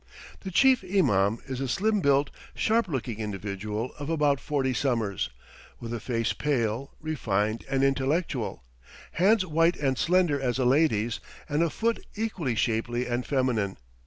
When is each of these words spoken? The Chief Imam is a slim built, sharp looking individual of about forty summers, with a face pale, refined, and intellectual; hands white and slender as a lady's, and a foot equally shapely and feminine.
The 0.39 0.49
Chief 0.49 0.83
Imam 0.83 1.37
is 1.45 1.61
a 1.61 1.67
slim 1.67 1.99
built, 1.99 2.31
sharp 2.55 2.87
looking 2.87 3.19
individual 3.19 3.93
of 3.99 4.09
about 4.09 4.39
forty 4.39 4.73
summers, 4.73 5.29
with 5.79 5.93
a 5.93 5.99
face 5.99 6.33
pale, 6.33 6.91
refined, 6.99 7.65
and 7.69 7.83
intellectual; 7.83 8.63
hands 9.11 9.45
white 9.45 9.75
and 9.77 9.99
slender 9.99 10.41
as 10.41 10.57
a 10.57 10.65
lady's, 10.65 11.19
and 11.47 11.61
a 11.61 11.69
foot 11.69 12.03
equally 12.15 12.55
shapely 12.55 13.05
and 13.05 13.27
feminine. 13.27 13.77